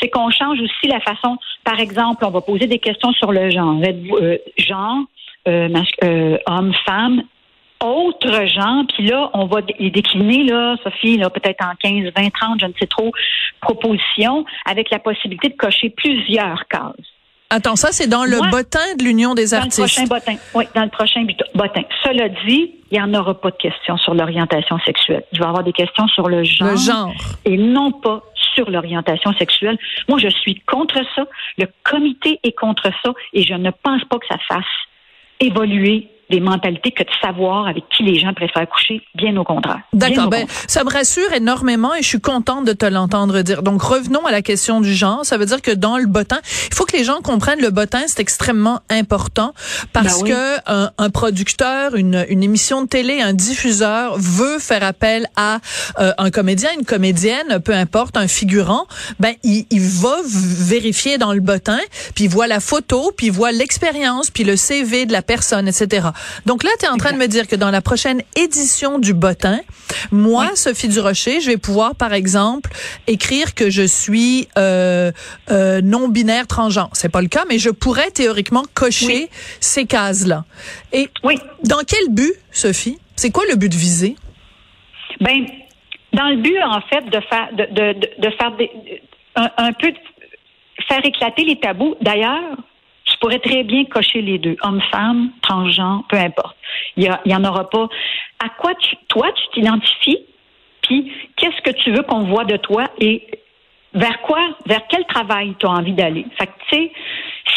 C'est 0.00 0.08
qu'on 0.08 0.30
change 0.30 0.60
aussi 0.60 0.88
la 0.88 1.00
façon. 1.00 1.38
Par 1.64 1.80
exemple, 1.80 2.24
on 2.24 2.30
va 2.30 2.40
poser 2.40 2.66
des 2.66 2.78
questions 2.78 3.12
sur 3.12 3.32
le 3.32 3.50
genre. 3.50 3.80
Euh, 3.82 4.38
genre, 4.58 5.04
euh, 5.48 5.68
euh, 6.02 6.38
homme, 6.46 6.72
femme, 6.84 7.22
autre 7.80 8.46
genre, 8.46 8.84
puis 8.94 9.06
là, 9.06 9.30
on 9.34 9.46
va 9.46 9.60
les 9.78 9.90
décliner, 9.90 10.44
là, 10.44 10.76
Sophie, 10.82 11.18
là, 11.18 11.30
peut-être 11.30 11.64
en 11.64 11.74
15, 11.80 12.12
20, 12.16 12.30
30, 12.30 12.60
je 12.60 12.66
ne 12.66 12.72
sais 12.78 12.86
trop, 12.86 13.12
propositions, 13.60 14.44
avec 14.64 14.90
la 14.90 14.98
possibilité 14.98 15.48
de 15.50 15.56
cocher 15.56 15.90
plusieurs 15.90 16.66
cases. 16.68 17.15
Attends, 17.48 17.76
ça, 17.76 17.92
c'est 17.92 18.08
dans 18.08 18.24
le 18.24 18.50
bottin 18.50 18.94
de 18.98 19.04
l'Union 19.04 19.34
des 19.34 19.54
artistes. 19.54 19.78
Dans 19.78 20.04
le 20.04 20.08
prochain 20.08 20.34
bottin. 20.34 20.36
Oui, 20.54 20.64
dans 20.74 20.82
le 20.82 20.90
prochain 20.90 21.24
bottin. 21.54 21.82
Cela 22.02 22.28
dit, 22.46 22.72
il 22.90 22.98
n'y 22.98 23.00
en 23.00 23.14
aura 23.14 23.40
pas 23.40 23.50
de 23.50 23.56
questions 23.56 23.96
sur 23.98 24.14
l'orientation 24.14 24.78
sexuelle. 24.84 25.22
Il 25.32 25.38
va 25.38 25.46
y 25.46 25.48
avoir 25.48 25.62
des 25.62 25.72
questions 25.72 26.08
sur 26.08 26.28
le 26.28 26.42
genre. 26.42 26.70
Le 26.70 26.76
genre. 26.76 27.12
Et 27.44 27.56
non 27.56 27.92
pas 27.92 28.22
sur 28.54 28.68
l'orientation 28.68 29.32
sexuelle. 29.34 29.78
Moi, 30.08 30.18
je 30.18 30.28
suis 30.28 30.60
contre 30.66 30.98
ça. 31.14 31.24
Le 31.58 31.66
comité 31.84 32.40
est 32.42 32.52
contre 32.52 32.90
ça 33.04 33.12
et 33.32 33.42
je 33.42 33.54
ne 33.54 33.70
pense 33.70 34.04
pas 34.04 34.18
que 34.18 34.26
ça 34.28 34.38
fasse 34.48 34.64
évoluer 35.38 36.08
des 36.30 36.40
mentalités 36.40 36.90
que 36.90 37.02
de 37.02 37.08
savoir 37.20 37.68
avec 37.68 37.84
qui 37.88 38.02
les 38.02 38.18
gens 38.18 38.34
préfèrent 38.34 38.68
coucher, 38.68 39.02
bien 39.14 39.36
au 39.36 39.44
contraire. 39.44 39.80
D'accord, 39.92 40.28
ben, 40.28 40.46
ça 40.66 40.82
me 40.82 40.90
rassure 40.90 41.32
énormément 41.32 41.94
et 41.94 42.02
je 42.02 42.08
suis 42.08 42.20
contente 42.20 42.64
de 42.64 42.72
te 42.72 42.86
l'entendre 42.86 43.42
dire. 43.42 43.62
Donc 43.62 43.82
revenons 43.82 44.26
à 44.26 44.32
la 44.32 44.42
question 44.42 44.80
du 44.80 44.94
genre, 44.94 45.24
ça 45.24 45.36
veut 45.36 45.46
dire 45.46 45.62
que 45.62 45.70
dans 45.70 45.98
le 45.98 46.06
bottin, 46.06 46.38
il 46.68 46.74
faut 46.74 46.84
que 46.84 46.96
les 46.96 47.04
gens 47.04 47.20
comprennent 47.22 47.60
le 47.60 47.70
bottin, 47.70 48.02
c'est 48.06 48.20
extrêmement 48.20 48.80
important 48.90 49.52
parce 49.92 50.22
ben 50.22 50.30
que 50.30 50.70
un, 50.70 50.90
un, 50.98 51.10
producteur, 51.10 51.94
une, 51.94 52.26
une 52.28 52.42
émission 52.42 52.82
de 52.82 52.88
télé, 52.88 53.20
un 53.20 53.32
diffuseur 53.32 54.16
veut 54.18 54.58
faire 54.58 54.82
appel 54.82 55.28
à 55.36 55.60
euh, 55.98 56.12
un 56.18 56.30
comédien, 56.30 56.70
une 56.76 56.84
comédienne, 56.84 57.60
peu 57.64 57.72
importe, 57.72 58.16
un 58.16 58.28
figurant, 58.28 58.86
ben 59.20 59.34
il, 59.44 59.66
il 59.70 59.80
va 59.80 60.16
vérifier 60.24 61.18
dans 61.18 61.32
le 61.32 61.40
bottin, 61.40 61.78
puis 62.14 62.24
il 62.24 62.30
voit 62.30 62.46
la 62.46 62.60
photo, 62.60 63.12
puis 63.16 63.26
il 63.26 63.32
voit 63.32 63.52
l'expérience, 63.52 64.30
puis 64.30 64.44
le 64.44 64.56
CV 64.56 65.06
de 65.06 65.12
la 65.12 65.22
personne, 65.22 65.68
etc. 65.68 66.08
Donc 66.46 66.62
là, 66.62 66.70
tu 66.78 66.86
es 66.86 66.88
en 66.88 66.96
train 66.96 67.12
de 67.12 67.18
me 67.18 67.26
dire 67.26 67.46
que 67.46 67.56
dans 67.56 67.70
la 67.70 67.80
prochaine 67.80 68.22
édition 68.34 68.98
du 68.98 69.14
Bottin, 69.14 69.60
moi, 70.10 70.54
Sophie 70.54 70.88
Durocher, 70.88 71.40
je 71.40 71.50
vais 71.50 71.56
pouvoir, 71.56 71.94
par 71.94 72.12
exemple, 72.12 72.70
écrire 73.06 73.54
que 73.54 73.70
je 73.70 73.82
suis 73.82 74.48
euh, 74.58 75.12
euh, 75.50 75.80
non-binaire 75.82 76.46
transgenre. 76.46 76.90
C'est 76.92 77.08
pas 77.08 77.22
le 77.22 77.28
cas, 77.28 77.44
mais 77.48 77.58
je 77.58 77.70
pourrais 77.70 78.10
théoriquement 78.10 78.64
cocher 78.74 79.30
ces 79.60 79.86
cases-là. 79.86 80.44
Et 80.92 81.08
oui. 81.24 81.38
dans 81.64 81.82
quel 81.86 82.08
but, 82.10 82.34
Sophie? 82.50 82.98
C'est 83.16 83.30
quoi 83.30 83.44
le 83.48 83.56
but 83.56 83.70
de 83.70 83.76
viser? 83.76 84.16
Ben, 85.20 85.46
dans 86.12 86.28
le 86.28 86.36
but, 86.36 86.58
en 86.62 86.80
fait, 86.82 87.04
de 87.04 87.20
faire, 87.28 87.48
de, 87.52 87.64
de, 87.74 88.00
de 88.18 88.30
faire 88.36 88.56
des, 88.56 88.70
un, 89.36 89.50
un 89.56 89.72
peu 89.72 89.92
faire 90.88 91.04
éclater 91.04 91.44
les 91.44 91.58
tabous. 91.58 91.96
D'ailleurs, 92.00 92.56
tu 93.06 93.16
pourrais 93.18 93.38
très 93.38 93.62
bien 93.62 93.84
cocher 93.84 94.20
les 94.20 94.38
deux, 94.38 94.56
homme-femme, 94.62 95.30
transgenre, 95.42 96.04
peu 96.08 96.16
importe. 96.16 96.56
Il 96.96 97.04
y, 97.04 97.34
en 97.34 97.44
aura 97.44 97.70
pas. 97.70 97.88
À 98.44 98.48
quoi 98.50 98.74
tu, 98.74 98.96
toi, 99.08 99.28
tu 99.32 99.42
t'identifies, 99.54 100.18
puis 100.82 101.12
qu'est-ce 101.36 101.62
que 101.62 101.70
tu 101.82 101.92
veux 101.92 102.02
qu'on 102.02 102.24
voit 102.24 102.44
de 102.44 102.56
toi 102.56 102.84
et 103.00 103.26
vers 103.94 104.20
quoi, 104.22 104.40
vers 104.66 104.82
quel 104.88 105.04
travail 105.06 105.54
tu 105.58 105.66
as 105.66 105.70
envie 105.70 105.92
d'aller? 105.92 106.26
Fait 106.38 106.46
que, 106.46 106.52
tu 106.68 106.76
sais, 106.76 106.92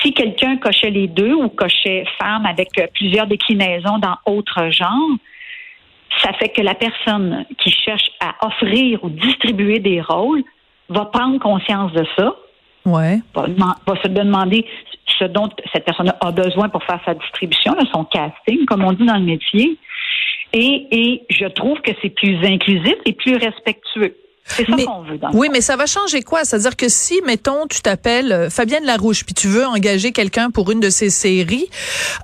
Si 0.01 0.13
quelqu'un 0.13 0.58
cochait 0.58 0.91
les 0.91 1.08
deux 1.08 1.34
ou 1.34 1.50
cochait 1.50 2.06
femme 2.20 2.46
avec 2.46 2.70
plusieurs 2.94 3.27
déclinaisons 3.27 3.98
dans 3.98 4.15
autre 4.25 4.70
genre, 4.70 5.10
ça 6.22 6.32
fait 6.34 6.50
que 6.50 6.62
la 6.62 6.75
personne 6.75 7.46
qui 7.58 7.72
cherche 7.72 8.10
à 8.20 8.46
offrir 8.46 9.03
ou 9.03 9.10
distribuer 9.10 9.79
des 9.79 10.01
rôles 10.01 10.44
va 10.89 11.06
prendre 11.06 11.39
conscience 11.39 11.91
de 11.94 12.06
ça. 12.18 12.36
Ouais. 12.86 13.20
Va, 13.36 13.46
se 14.02 14.08
demander 14.08 14.66
ce 15.06 15.26
dont 15.26 15.50
cette 15.74 15.86
personne 15.86 16.14
a 16.20 16.32
besoin 16.32 16.70
pour 16.70 16.84
faire 16.84 17.00
sa 17.06 17.14
distribution, 17.14 17.76
son 17.92 18.06
casting, 18.06 18.66
comme 18.66 18.84
on 18.84 18.94
dit 18.94 19.06
dans 19.06 19.18
le 19.18 19.26
métier. 19.26 19.78
Et, 20.54 20.88
et 20.92 21.24
je 21.30 21.46
trouve 21.46 21.80
que 21.82 21.92
c'est 22.02 22.10
plus 22.10 22.38
inclusif 22.44 22.96
et 23.06 23.14
plus 23.14 23.36
respectueux. 23.36 24.16
C'est 24.56 24.65
ça 24.65 24.75
qu'on 24.86 25.03
veut. 25.03 25.18
Dans 25.18 25.32
oui, 25.34 25.50
mais 25.51 25.62
ça 25.62 25.75
va 25.75 25.86
changer 25.86 26.22
quoi? 26.22 26.44
C'est-à-dire 26.44 26.75
que 26.75 26.89
si, 26.89 27.22
mettons, 27.25 27.68
tu 27.68 27.82
t'appelles 27.82 28.32
euh, 28.32 28.50
Fabienne 28.50 28.86
Larouche, 28.86 29.24
puis 29.25 29.34
tu 29.34 29.48
veux 29.48 29.65
engager 29.65 30.12
quelqu'un 30.12 30.50
pour 30.51 30.72
une 30.72 30.79
de 30.79 30.89
ces 30.89 31.10
séries, 31.10 31.70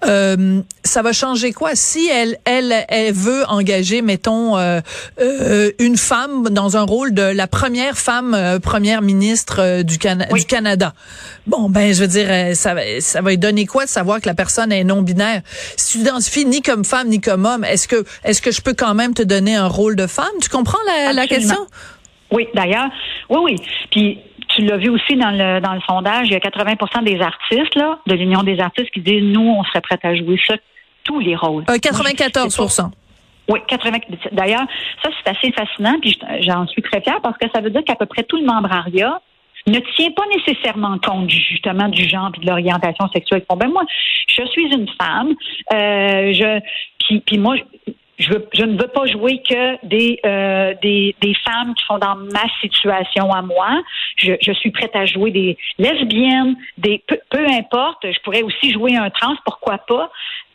euh, 0.06 0.62
ça 0.84 1.02
va 1.02 1.14
changer 1.14 1.54
quoi? 1.54 1.72
Si 1.76 2.08
elle, 2.08 2.38
elle, 2.46 2.74
elle 2.90 3.14
veut 3.14 3.44
engager, 3.48 4.02
mettons, 4.02 4.58
euh, 4.58 4.82
euh 5.20 5.72
une 5.80 5.98
femme 5.98 6.50
dans 6.50 6.78
un 6.78 6.84
rôle 6.84 7.14
de 7.14 7.24
la 7.24 7.48
première 7.48 7.98
femme 7.98 8.34
euh, 8.34 8.60
première 8.60 9.02
ministre 9.02 9.82
du, 9.82 9.98
du 9.98 10.46
Canada. 10.46 10.94
Bon, 11.48 11.70
ben, 11.70 11.94
je 11.94 12.02
veux 12.02 12.08
dire, 12.08 12.56
ça, 12.56 12.76
ça 13.00 13.22
va 13.22 13.30
lui 13.30 13.38
donner 13.38 13.66
quoi 13.66 13.86
de 13.86 13.90
savoir 13.90 14.22
que 14.22 14.28
la 14.28 14.34
personne 14.34 14.72
est 14.72 14.84
non-binaire? 14.84 15.42
Si 15.78 15.94
tu 15.94 15.98
t'identifies 16.00 16.46
ni 16.46 16.62
comme 16.62 16.86
femme 16.86 17.08
ni 17.08 17.22
comme 17.22 17.46
homme, 17.46 17.64
est-ce 17.64 17.88
que, 17.88 18.04
est-ce 18.24 18.42
que 18.42 18.52
je 18.52 18.62
peux 18.62 18.74
quand 18.74 18.94
même 18.94 19.14
te 19.14 19.22
donner 19.22 19.56
un 19.56 19.68
rôle 19.68 19.96
de 19.96 20.08
femme? 20.08 20.26
Tu 20.42 20.50
comprends 20.50 20.80
la, 20.88 21.14
la 21.14 21.28
question? 21.28 21.68
Oui, 22.32 22.48
d'ailleurs, 22.54 22.90
oui, 23.30 23.40
oui. 23.44 23.56
Puis 23.92 24.20
tu 24.50 24.62
l'as 24.64 24.78
vu 24.78 24.90
aussi 24.90 25.16
dans 25.16 25.32
le 25.32 25.60
dans 25.60 25.74
le 25.74 25.82
sondage, 25.88 26.28
il 26.28 26.34
y 26.34 26.36
a 26.36 26.40
80 26.40 27.02
des 27.04 27.22
artistes 27.22 27.76
là, 27.76 28.00
de 28.06 28.14
l'Union 28.14 28.44
des 28.44 28.60
artistes 28.60 28.92
qui 28.92 29.02
disent 29.02 29.24
nous, 29.24 29.56
on 29.58 29.64
serait 29.64 29.82
prêts 29.82 30.00
à 30.04 30.16
jouer 30.16 30.40
ça, 30.46 30.56
tous 31.04 31.20
les 31.20 31.36
rôles. 31.36 31.64
Euh, 31.70 31.78
94% 31.78 32.92
oui, 33.48 33.60
80. 33.68 34.00
D'ailleurs, 34.32 34.66
ça 35.04 35.10
c'est 35.24 35.30
assez 35.30 35.52
fascinant, 35.52 35.96
puis 36.02 36.18
j'en 36.42 36.66
suis 36.68 36.82
très 36.82 37.02
fière 37.02 37.22
parce 37.22 37.38
que 37.38 37.46
ça 37.54 37.62
veut 37.62 37.70
dire 37.70 37.84
qu'à 37.84 37.96
peu 37.96 38.08
près 38.08 38.24
tout 38.24 38.38
le 38.38 38.46
membrariat 38.46 39.22
ne 39.68 39.80
tient 39.96 40.12
pas 40.12 40.24
nécessairement 40.36 40.98
compte 41.00 41.30
justement 41.30 41.88
du 41.90 42.08
genre 42.08 42.32
et 42.36 42.40
de 42.40 42.48
l'orientation 42.48 43.08
sexuelle. 43.10 43.44
Bon, 43.50 43.56
ben 43.56 43.70
moi, 43.70 43.84
je 44.28 44.46
suis 44.48 44.74
une 44.74 44.88
femme, 45.00 45.34
euh, 45.74 46.34
je 46.34 46.60
puis, 47.00 47.20
puis 47.22 47.38
moi, 47.38 47.56
je, 48.18 48.34
veux, 48.34 48.48
je 48.54 48.64
ne 48.64 48.80
veux 48.80 48.88
pas 48.88 49.06
jouer 49.06 49.42
que 49.42 49.86
des, 49.86 50.20
euh, 50.26 50.74
des, 50.82 51.16
des 51.22 51.34
femmes 51.46 51.74
qui 51.76 51.86
sont 51.86 51.98
dans 51.98 52.16
ma 52.16 52.48
situation 52.62 53.32
à 53.32 53.42
moi. 53.42 53.82
Je, 54.18 54.34
je 54.42 54.52
suis 54.54 54.72
prête 54.72 54.96
à 54.96 55.06
jouer 55.06 55.32
des 55.32 55.58
lesbiennes, 55.78 56.56
des 56.78 57.04
peu, 57.08 57.20
peu 57.30 57.46
importe. 57.46 58.06
Je 58.10 58.20
pourrais 58.22 58.44
aussi 58.44 58.72
jouer 58.72 58.96
un 58.96 59.10
trans, 59.10 59.36
pourquoi 59.46 59.80
pas. 59.80 60.10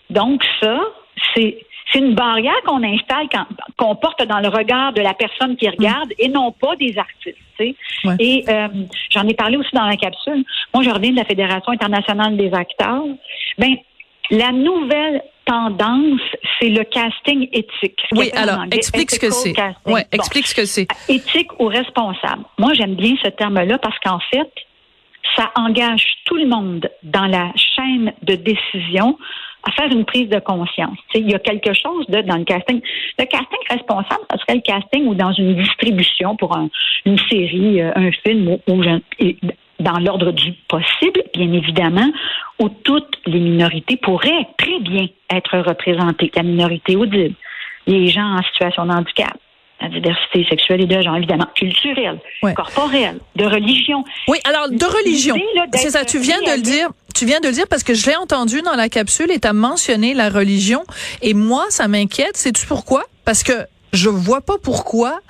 Donc 0.08 0.42
ça, 0.60 0.80
c'est 1.34 1.64
c'est 1.92 1.98
une 1.98 2.14
barrière 2.14 2.54
qu'on 2.64 2.82
installe, 2.84 3.26
qu'on 3.76 3.96
porte 3.96 4.24
dans 4.26 4.38
le 4.38 4.48
regard 4.48 4.92
de 4.92 5.00
la 5.00 5.12
personne 5.14 5.56
qui 5.56 5.68
regarde 5.68 6.12
et 6.18 6.28
non 6.28 6.52
pas 6.52 6.76
des 6.76 6.96
artistes. 6.96 7.36
Et 8.18 8.44
euh, 8.48 8.68
j'en 9.10 9.26
ai 9.26 9.34
parlé 9.34 9.56
aussi 9.56 9.74
dans 9.74 9.86
la 9.86 9.96
capsule. 9.96 10.44
Moi, 10.72 10.84
je 10.84 10.90
reviens 10.90 11.10
de 11.10 11.16
la 11.16 11.24
Fédération 11.24 11.72
internationale 11.72 12.36
des 12.36 12.52
acteurs. 12.54 13.02
Ben, 13.58 13.76
la 14.30 14.52
nouvelle 14.52 15.22
tendance, 15.44 16.20
c'est 16.58 16.68
le 16.68 16.84
casting 16.84 17.49
éthique. 17.52 18.00
Oui, 18.12 18.30
alors 18.34 18.64
explique 18.70 19.10
ce 19.10 19.18
que 19.18 19.30
c'est. 19.30 19.54
Ouais, 19.87 20.06
explique 20.12 20.46
ce 20.46 20.54
que 20.54 20.64
c'est. 20.64 20.87
Éthique 21.08 21.50
ou 21.58 21.66
responsable. 21.66 22.44
Moi, 22.58 22.72
j'aime 22.75 22.94
bien 22.94 23.14
ce 23.22 23.30
terme-là 23.30 23.78
parce 23.78 23.99
qu'en 23.99 24.20
fait, 24.32 24.50
ça 25.37 25.50
engage 25.56 26.04
tout 26.25 26.37
le 26.37 26.46
monde 26.46 26.88
dans 27.02 27.26
la 27.26 27.52
chaîne 27.56 28.12
de 28.22 28.34
décision 28.34 29.18
à 29.62 29.72
faire 29.72 29.90
une 29.90 30.04
prise 30.04 30.28
de 30.28 30.38
conscience. 30.38 30.96
il 31.14 31.30
y 31.30 31.34
a 31.34 31.38
quelque 31.38 31.72
chose 31.75 32.06
de 32.08 32.22
dans 32.22 32.37
le 32.37 32.44
casting. 32.44 32.80
Le 33.18 33.25
casting 33.26 33.58
responsable, 33.68 34.22
ce 34.32 34.38
serait 34.38 34.54
le 34.54 34.62
casting 34.62 35.06
ou 35.06 35.14
dans 35.14 35.32
une 35.32 35.54
distribution 35.54 36.37
pour 36.37 36.56
une 37.04 37.18
série, 37.28 37.82
euh, 37.82 37.92
un 37.94 38.10
film 38.10 38.58
ou, 38.66 38.82
dans 39.80 39.99
l'ordre 39.99 40.32
du 40.32 40.52
possible, 40.68 41.22
bien 41.34 41.52
évidemment, 41.52 42.10
où 42.58 42.68
toutes 42.68 43.16
les 43.26 43.40
minorités 43.40 43.96
pourraient 43.96 44.46
très 44.58 44.78
bien 44.80 45.06
être 45.30 45.58
représentées. 45.58 46.30
La 46.37 46.42
minorité 46.42 46.96
audible, 46.96 47.34
les 47.87 48.08
gens 48.08 48.37
en 48.37 48.42
situation 48.42 48.87
de 48.87 48.92
handicap, 48.92 49.37
la 49.80 49.88
diversité 49.88 50.46
sexuelle 50.49 50.82
et 50.82 50.87
de 50.87 51.00
genre, 51.00 51.16
évidemment, 51.16 51.49
culturelle, 51.54 52.20
corporelle, 52.54 53.18
de 53.37 53.44
religion. 53.44 54.04
Oui, 54.28 54.38
alors 54.44 54.68
de 54.68 54.84
religion, 54.84 55.37
c'est 55.72 55.90
ça, 55.90 56.04
tu 56.04 56.18
viens 56.18 56.40
de 56.40 56.56
le 56.56 56.62
dire. 56.62 56.90
Tu 57.12 57.26
viens 57.26 57.40
de 57.40 57.49
le 57.49 57.52
dire 57.52 57.66
parce 57.68 57.82
que 57.82 57.92
je 57.92 58.06
l'ai 58.06 58.16
entendu 58.16 58.62
dans 58.62 58.76
la 58.76 58.88
capsule 58.88 59.30
et 59.32 59.40
tu 59.40 59.49
as 59.49 59.52
mentionné 59.52 60.14
la 60.14 60.30
religion. 60.30 60.84
Et 61.22 61.34
moi, 61.34 61.66
ça 61.68 61.88
m'inquiète. 61.88 62.37
Sais-tu 62.37 62.66
pourquoi? 62.66 63.02
Parce 63.25 63.42
que 63.42 63.52
je 63.92 64.09
vois 64.09 64.40
pas 64.40 64.56
pourquoi 64.62 65.20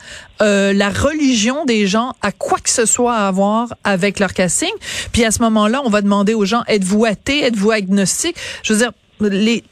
euh, 0.42 0.72
la 0.72 0.90
religion 0.90 1.64
des 1.64 1.86
gens 1.86 2.12
a 2.22 2.32
quoi 2.32 2.58
que 2.58 2.70
ce 2.70 2.86
soit 2.86 3.14
à 3.14 3.30
voir 3.30 3.68
avec 3.84 4.18
leur 4.18 4.32
casting. 4.32 4.70
Puis 5.12 5.24
à 5.24 5.30
ce 5.30 5.42
moment-là, 5.42 5.82
on 5.84 5.90
va 5.90 6.02
demander 6.02 6.34
aux 6.34 6.44
gens 6.44 6.62
êtes-vous 6.66 7.04
athée, 7.04 7.44
êtes-vous 7.44 7.70
agnostique? 7.70 8.36
Je 8.62 8.72
veux 8.72 8.78
dire 8.78 8.92
les 9.20 9.64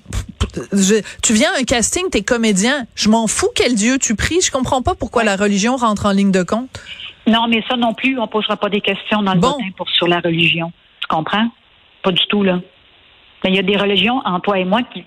tu 1.23 1.33
viens 1.33 1.51
à 1.55 1.61
un 1.61 1.65
casting, 1.65 2.05
t'es 2.11 2.23
comédien, 2.23 2.87
je 2.95 3.09
m'en 3.09 3.27
fous 3.27 3.49
quel 3.55 3.75
dieu 3.75 3.99
tu 3.99 4.15
pries, 4.15 4.41
je 4.41 4.51
comprends 4.51 4.83
pas 4.83 4.95
pourquoi 4.95 5.25
la 5.25 5.37
religion 5.37 5.77
rentre 5.77 6.07
en 6.07 6.13
ligne 6.13 6.31
de 6.31 6.43
compte. 6.43 6.69
Non, 7.27 7.47
mais 7.49 7.63
ça 7.69 7.77
non 7.77 7.95
plus, 7.95 8.19
on 8.19 8.27
posera 8.27 8.57
pas 8.57 8.69
des 8.69 8.81
questions 8.81 9.23
dans 9.23 9.35
le 9.35 9.41
bon. 9.41 9.55
pour 9.77 9.89
sur 9.91 10.07
la 10.07 10.21
religion. 10.21 10.73
Tu 11.01 11.09
comprends? 11.09 11.49
Pas 12.03 12.13
du 12.13 12.25
tout 12.29 12.43
là. 12.43 12.61
Mais 13.45 13.51
il 13.51 13.57
y 13.57 13.59
a 13.59 13.63
des 13.63 13.77
religions, 13.77 14.21
en 14.25 14.41
toi 14.41 14.59
et 14.59 14.65
moi, 14.65 14.81
qui 14.83 15.05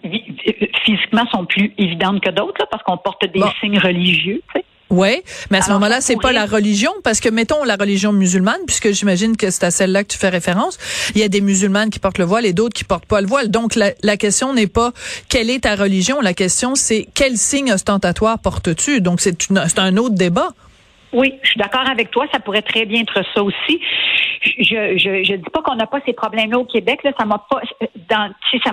physiquement 0.85 1.25
sont 1.31 1.45
plus 1.45 1.73
évidentes 1.77 2.21
que 2.21 2.29
d'autres, 2.29 2.65
parce 2.69 2.83
qu'on 2.83 2.97
porte 2.97 3.25
des 3.31 3.41
signes 3.59 3.79
religieux. 3.79 4.41
Tu 4.53 4.59
sais. 4.59 4.65
Oui, 4.89 5.21
mais 5.49 5.59
à 5.59 5.61
ce 5.61 5.71
moment-là, 5.71 6.01
c'est 6.01 6.17
pas 6.17 6.33
la 6.33 6.45
religion, 6.45 6.91
parce 7.01 7.21
que 7.21 7.29
mettons 7.29 7.63
la 7.63 7.77
religion 7.77 8.11
musulmane, 8.11 8.59
puisque 8.67 8.91
j'imagine 8.91 9.37
que 9.37 9.49
c'est 9.49 9.63
à 9.63 9.71
celle-là 9.71 10.03
que 10.03 10.09
tu 10.09 10.17
fais 10.17 10.27
référence. 10.27 10.77
Il 11.15 11.21
y 11.21 11.23
a 11.23 11.29
des 11.29 11.39
musulmanes 11.39 11.89
qui 11.89 11.99
portent 11.99 12.17
le 12.17 12.25
voile 12.25 12.45
et 12.45 12.51
d'autres 12.51 12.73
qui 12.73 12.83
portent 12.83 13.05
pas 13.05 13.21
le 13.21 13.27
voile. 13.27 13.49
Donc 13.49 13.75
la, 13.75 13.91
la 14.03 14.17
question 14.17 14.53
n'est 14.53 14.67
pas 14.67 14.91
quelle 15.29 15.49
est 15.49 15.59
ta 15.59 15.75
religion, 15.75 16.19
la 16.19 16.33
question 16.33 16.75
c'est 16.75 17.07
quel 17.13 17.37
signe 17.37 17.71
ostentatoire 17.71 18.37
portes-tu? 18.39 18.99
Donc 18.99 19.21
c'est 19.21 19.79
un 19.79 19.95
autre 19.95 20.15
débat. 20.15 20.49
Oui, 21.13 21.33
je 21.43 21.49
suis 21.49 21.59
d'accord 21.59 21.87
avec 21.89 22.11
toi. 22.11 22.25
Ça 22.31 22.39
pourrait 22.39 22.61
très 22.61 22.85
bien 22.85 23.01
être 23.01 23.21
ça 23.33 23.43
aussi. 23.43 23.81
Je 24.43 24.97
je, 24.97 25.23
je 25.23 25.35
dis 25.35 25.49
pas 25.51 25.61
qu'on 25.61 25.75
n'a 25.75 25.87
pas 25.87 25.99
ces 26.05 26.13
problèmes-là 26.13 26.59
au 26.59 26.65
Québec. 26.65 27.03
Là, 27.03 27.11
ça 27.17 27.25
m'a 27.25 27.43
pas 27.49 27.61
dans 28.09 28.31
ça 28.63 28.71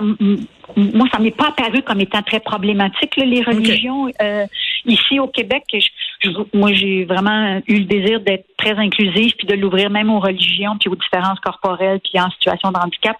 moi 0.75 1.07
ça 1.11 1.19
m'est 1.19 1.35
pas 1.35 1.49
apparu 1.49 1.81
comme 1.81 1.99
étant 1.99 2.21
très 2.21 2.39
problématique 2.39 3.15
les 3.17 3.41
religions 3.41 4.07
euh, 4.21 4.45
ici 4.85 5.19
au 5.19 5.27
Québec. 5.27 5.63
Je, 5.73 6.29
moi 6.53 6.71
j'ai 6.73 7.05
vraiment 7.05 7.61
eu 7.67 7.79
le 7.79 7.85
désir 7.85 8.19
d'être 8.21 8.45
très 8.57 8.77
inclusif 8.77 9.33
puis 9.37 9.47
de 9.47 9.55
l'ouvrir 9.55 9.89
même 9.89 10.09
aux 10.09 10.19
religions 10.19 10.77
puis 10.79 10.89
aux 10.89 10.95
différences 10.95 11.39
corporelles 11.39 11.99
puis 11.99 12.19
en 12.19 12.29
situation 12.31 12.71
de 12.71 12.77
handicap 12.77 13.17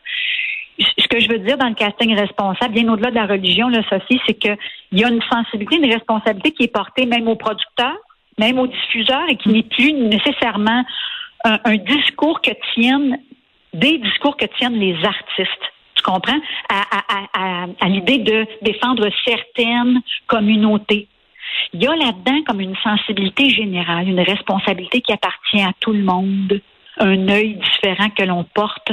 ce 0.97 1.07
que 1.07 1.19
je 1.19 1.27
veux 1.29 1.39
dire 1.39 1.57
dans 1.57 1.67
le 1.67 1.75
casting 1.75 2.15
responsable, 2.15 2.73
bien 2.73 2.87
au-delà 2.91 3.09
de 3.09 3.15
la 3.15 3.25
religion, 3.25 3.67
là, 3.67 3.81
Sophie, 3.89 4.19
c'est 4.25 4.35
qu'il 4.35 4.57
y 4.93 5.03
a 5.03 5.09
une 5.09 5.21
sensibilité, 5.21 5.75
une 5.75 5.91
responsabilité 5.91 6.51
qui 6.51 6.63
est 6.63 6.73
portée 6.73 7.05
même 7.05 7.27
aux 7.27 7.35
producteurs, 7.35 7.97
même 8.39 8.57
aux 8.57 8.67
diffuseurs, 8.67 9.29
et 9.29 9.35
qui 9.35 9.49
n'est 9.49 9.63
plus 9.63 9.93
nécessairement 9.93 10.83
un, 11.43 11.75
discours 11.77 12.41
que 12.41 12.51
tiennent, 12.73 13.19
des 13.73 13.97
discours 13.99 14.35
que 14.35 14.45
tiennent 14.57 14.79
les 14.79 14.95
artistes. 15.03 15.65
Tu 15.95 16.03
comprends? 16.03 16.39
À, 16.69 17.65
à 17.81 17.87
l'idée 17.87 18.19
de 18.19 18.45
défendre 18.61 19.07
certaines 19.25 20.01
communautés. 20.27 21.07
Il 21.73 21.83
y 21.83 21.87
a 21.87 21.95
là-dedans 21.95 22.41
comme 22.47 22.61
une 22.61 22.75
sensibilité 22.77 23.49
générale, 23.49 24.07
une 24.07 24.21
responsabilité 24.21 25.01
qui 25.01 25.13
appartient 25.13 25.61
à 25.61 25.71
tout 25.79 25.93
le 25.93 26.03
monde 26.03 26.61
un 26.99 27.29
œil 27.29 27.55
différent 27.55 28.09
que 28.09 28.23
l'on 28.23 28.43
porte 28.43 28.91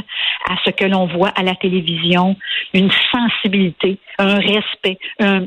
à 0.48 0.54
ce 0.64 0.70
que 0.70 0.84
l'on 0.84 1.06
voit 1.06 1.30
à 1.30 1.42
la 1.42 1.54
télévision, 1.54 2.36
une 2.72 2.90
sensibilité, 3.10 3.98
un 4.18 4.38
respect, 4.38 4.98
un, 5.20 5.46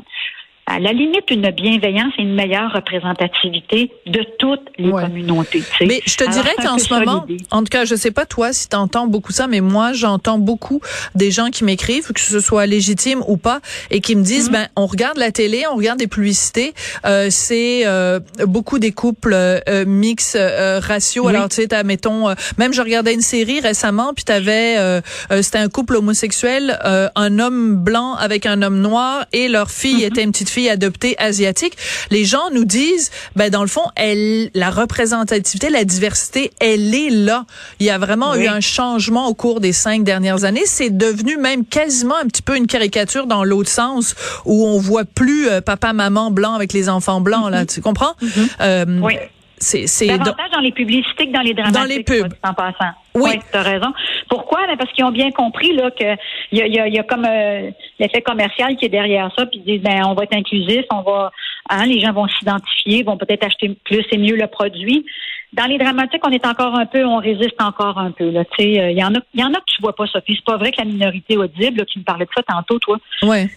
à 0.70 0.78
la 0.78 0.92
limite 0.92 1.30
une 1.30 1.50
bienveillance 1.50 2.12
et 2.18 2.22
une 2.22 2.34
meilleure 2.34 2.72
représentativité 2.72 3.90
de 4.06 4.24
toutes 4.38 4.68
les 4.78 4.90
communautés. 4.90 5.62
Mais 5.80 6.00
je 6.06 6.16
te 6.16 6.30
dirais 6.30 6.54
qu'en 6.62 6.78
ce 6.78 6.94
moment, 6.94 7.26
en 7.50 7.60
tout 7.60 7.70
cas, 7.70 7.84
je 7.84 7.96
sais 7.96 8.12
pas 8.12 8.24
toi 8.24 8.52
si 8.52 8.68
tu 8.68 8.76
entends 8.76 9.08
beaucoup 9.08 9.32
ça, 9.32 9.48
mais 9.48 9.60
moi 9.60 9.92
j'entends 9.92 10.38
beaucoup 10.38 10.80
des 11.16 11.32
gens 11.32 11.50
qui 11.50 11.64
m'écrivent, 11.64 12.12
que 12.12 12.20
ce 12.20 12.38
soit 12.38 12.66
légitime 12.66 13.24
ou 13.26 13.36
pas, 13.36 13.60
et 13.90 14.00
qui 14.00 14.14
me 14.14 14.22
disent 14.22 14.46
mhm. 14.46 14.52
ben 14.52 14.68
on 14.76 14.86
regarde 14.86 15.18
la 15.18 15.32
télé, 15.32 15.64
on 15.70 15.76
regarde 15.76 15.98
des 15.98 16.06
publicités, 16.06 16.72
euh, 17.04 17.28
c'est 17.30 17.82
euh, 17.86 18.20
beaucoup 18.46 18.78
des 18.78 18.92
couples 18.92 19.34
euh, 19.34 19.84
mix 19.86 20.36
euh, 20.36 20.78
ratio. 20.80 21.26
Alors 21.26 21.48
tu 21.48 21.56
sais, 21.56 21.84
mettons, 21.84 22.28
euh, 22.28 22.34
même 22.58 22.72
je 22.72 22.80
regardais 22.80 23.14
une 23.14 23.22
série 23.22 23.60
récemment, 23.60 24.12
puis 24.14 24.24
t'avais 24.24 24.76
euh, 24.78 25.00
c'était 25.42 25.58
un 25.58 25.68
couple 25.68 25.96
homosexuel, 25.96 26.78
un 26.84 27.38
homme 27.38 27.74
blanc 27.76 28.14
avec 28.14 28.46
un 28.46 28.62
homme 28.62 28.80
noir 28.80 29.26
et 29.32 29.48
leur 29.48 29.70
fille 29.70 30.02
mhm. 30.02 30.04
était 30.04 30.22
une 30.22 30.30
petite 30.30 30.50
fille 30.50 30.59
fille 30.60 30.68
adoptée 30.68 31.14
asiatique. 31.18 31.74
Les 32.10 32.24
gens 32.24 32.50
nous 32.52 32.64
disent, 32.64 33.10
ben 33.36 33.50
dans 33.50 33.62
le 33.62 33.68
fond, 33.68 33.84
elle, 33.96 34.50
la 34.54 34.70
représentativité, 34.70 35.70
la 35.70 35.84
diversité, 35.84 36.50
elle 36.60 36.94
est 36.94 37.10
là. 37.10 37.46
Il 37.78 37.86
y 37.86 37.90
a 37.90 37.98
vraiment 37.98 38.34
eu 38.34 38.46
un 38.46 38.60
changement 38.60 39.26
au 39.28 39.34
cours 39.34 39.60
des 39.60 39.72
cinq 39.72 40.04
dernières 40.04 40.44
années. 40.44 40.66
C'est 40.66 40.90
devenu 40.90 41.36
même 41.36 41.64
quasiment 41.64 42.16
un 42.16 42.26
petit 42.26 42.42
peu 42.42 42.56
une 42.56 42.66
caricature 42.66 43.26
dans 43.26 43.44
l'autre 43.44 43.70
sens, 43.70 44.14
où 44.44 44.66
on 44.66 44.78
voit 44.78 45.04
plus 45.04 45.48
euh, 45.48 45.60
papa, 45.60 45.92
maman 45.92 46.30
blanc 46.30 46.54
avec 46.54 46.72
les 46.72 46.88
enfants 46.88 47.20
blancs. 47.20 47.50
Là, 47.50 47.64
mm-hmm. 47.64 47.74
tu 47.74 47.80
comprends? 47.80 48.12
Mm-hmm. 48.22 48.48
Euh, 48.60 48.84
oui. 49.02 49.14
C'est, 49.62 50.06
davantage 50.06 50.50
dans 50.52 50.60
les 50.60 50.72
publicités 50.72 51.26
que 51.26 51.32
dans 51.32 51.42
les 51.42 51.52
dramatiques. 51.52 51.78
Dans 51.78 51.84
les 51.84 52.02
pubs. 52.02 52.32
En 52.42 52.54
passant. 52.54 52.92
Oui, 53.14 53.32
oui 53.34 53.40
tu 53.52 53.58
as 53.58 53.62
raison. 53.62 53.92
Pourquoi? 54.30 54.66
Ben 54.66 54.76
parce 54.78 54.90
qu'ils 54.92 55.04
ont 55.04 55.10
bien 55.10 55.30
compris 55.32 55.74
là 55.74 55.90
que 55.90 56.16
il 56.50 56.58
y 56.58 56.80
a, 56.80 56.88
y 56.88 56.98
a, 56.98 57.02
comme 57.02 57.26
euh, 57.26 57.70
l'effet 58.00 58.22
commercial 58.22 58.76
qui 58.76 58.86
est 58.86 58.90
derrière 58.90 59.30
ça, 59.36 59.46
puis 59.46 59.62
ils 59.64 59.74
disent 59.74 59.82
ben 59.82 60.02
on 60.06 60.14
va 60.14 60.24
être 60.24 60.34
inclusif, 60.34 60.84
on 60.90 61.02
va, 61.02 61.30
hein, 61.68 61.86
les 61.86 62.00
gens 62.00 62.12
vont 62.12 62.26
s'identifier, 62.26 63.04
vont 63.04 63.16
peut-être 63.16 63.44
acheter 63.44 63.76
plus 63.84 64.04
et 64.10 64.18
mieux 64.18 64.36
le 64.36 64.46
produit. 64.48 65.04
Dans 65.52 65.66
les 65.66 65.78
dramatiques, 65.78 66.24
on 66.24 66.30
est 66.30 66.46
encore 66.46 66.76
un 66.76 66.86
peu, 66.86 67.04
on 67.04 67.18
résiste 67.18 67.60
encore 67.60 67.98
un 67.98 68.12
peu. 68.12 68.30
Là, 68.30 68.44
il 68.58 68.80
euh, 68.80 68.90
y 68.92 69.02
en 69.02 69.14
a, 69.14 69.18
il 69.34 69.40
y 69.40 69.44
en 69.44 69.52
a 69.52 69.56
que 69.56 69.64
tu 69.66 69.82
vois 69.82 69.94
pas, 69.96 70.06
Sophie. 70.06 70.34
C'est 70.36 70.44
pas 70.44 70.56
vrai 70.56 70.70
que 70.70 70.78
la 70.78 70.84
minorité 70.84 71.36
audible, 71.36 71.78
là, 71.78 71.84
tu 71.84 71.98
me 71.98 72.04
parlais 72.04 72.24
de 72.24 72.30
ça 72.36 72.42
tantôt, 72.44 72.78
toi. 72.78 72.98
Ouais. 73.22 73.48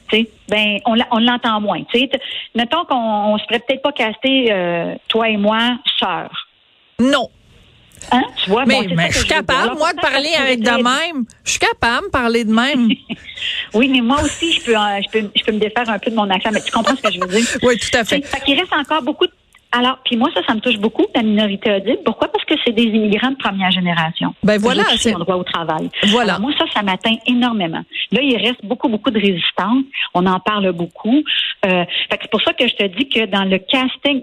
Ben, 0.50 0.80
on, 0.86 0.98
on 1.12 1.20
l'entend 1.20 1.62
moins. 1.62 1.84
T'sais. 1.84 2.10
Mettons 2.56 2.84
qu'on 2.86 2.96
on 2.96 3.38
se 3.38 3.44
ferait 3.44 3.60
peut-être 3.60 3.84
pas 3.84 3.92
caster, 3.92 4.52
euh, 4.52 4.96
toi 5.08 5.30
et 5.30 5.38
moi, 5.38 5.78
sœurs. 6.00 6.48
Non. 7.00 7.30
Hein? 8.12 8.24
Tu 8.44 8.50
vois, 8.50 8.66
mais, 8.66 8.88
mais 8.96 9.12
je 9.12 9.20
suis 9.20 9.28
capable, 9.28 9.78
moi, 9.78 9.94
de 9.94 10.00
parler 10.00 10.34
avec 10.38 10.62
de 10.62 10.70
même. 10.70 11.26
Je 11.44 11.52
suis 11.52 11.60
capable 11.60 12.08
de 12.08 12.12
parler 12.12 12.44
de 12.44 12.54
même. 12.54 12.90
oui, 13.74 13.88
mais 13.88 14.02
moi 14.02 14.22
aussi, 14.22 14.54
je 14.54 14.62
peux, 14.62 14.74
je 14.74 15.10
peux, 15.10 15.30
je 15.36 15.44
peux 15.44 15.52
me 15.52 15.60
défaire 15.60 15.90
un 15.90 16.00
peu 16.00 16.12
de 16.12 16.16
mon 16.16 16.30
accent, 16.30 16.50
mais 16.52 16.62
tu 16.62 16.72
comprends 16.72 16.96
ce 16.96 17.02
que 17.02 17.12
je 17.12 17.20
veux 17.20 17.28
dire? 17.28 17.46
oui, 17.64 17.78
tout 17.78 17.98
à 17.98 18.04
fait. 18.04 18.26
Fait 18.26 18.42
qu'il 18.42 18.60
reste 18.60 18.74
encore 18.74 19.02
beaucoup 19.02 19.26
de 19.26 19.32
alors, 19.75 19.98
puis 20.06 20.18
moi, 20.18 20.30
ça, 20.36 20.42
ça 20.48 20.53
me 20.53 20.60
touche 20.60 20.77
beaucoup, 20.77 21.08
la 21.15 21.24
minorité 21.24 21.74
audible. 21.74 21.98
Pourquoi? 22.06 22.27
Parce 22.27 22.46
que 22.46 22.53
c'est 22.63 22.74
des 22.74 22.84
immigrants 22.84 23.32
de 23.32 23.38
première 23.38 23.72
génération. 23.72 24.36
Ben 24.44 24.60
voilà. 24.60 24.84
C'est 24.98 25.13
droit 25.13 25.36
au 25.36 25.44
travail. 25.44 25.89
Voilà. 26.10 26.38
moi, 26.38 26.51
ça, 26.60 26.65
ça 26.72 26.84
m'atteint 26.84 27.15
énormément. 27.25 27.82
Là, 28.12 28.22
il 28.22 28.38
reste 28.38 28.63
beaucoup, 28.63 28.88
beaucoup 28.88 29.10
de 29.10 29.20
résistance. 29.20 29.84
On 30.13 30.27
en 30.27 30.39
parle 30.39 30.72
beaucoup. 30.74 31.24
Euh, 31.65 31.86
c'est 32.12 32.30
pour 32.30 32.42
ça 32.44 32.53
que 32.53 32.68
je 32.68 32.75
te 32.75 32.84
dis 32.84 33.10
que 33.10 33.25
dans 33.25 33.46
le 33.46 33.58
casting, 33.58 34.22